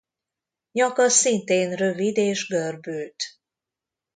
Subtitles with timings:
[0.71, 3.23] Nyaka szintén rövid és görbült.